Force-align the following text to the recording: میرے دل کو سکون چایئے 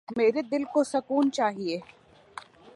میرے 0.17 0.41
دل 0.51 0.63
کو 0.73 0.83
سکون 0.83 1.31
چایئے 1.31 1.77